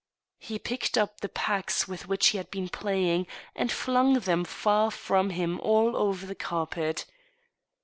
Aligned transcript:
"He 0.49 0.57
picked 0.57 0.97
up 0.97 1.21
the 1.21 1.29
packs 1.29 1.87
with 1.87 2.07
which 2.07 2.29
he 2.29 2.39
had 2.39 2.49
been 2.49 2.69
playing 2.69 3.27
and 3.55 3.71
flung 3.71 4.13
them 4.15 4.43
far 4.43 4.89
from 4.89 5.29
him 5.29 5.59
all 5.59 5.95
over 5.95 6.25
the 6.25 6.33
carpet. 6.33 7.05